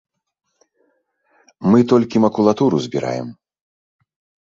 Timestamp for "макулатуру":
2.27-2.77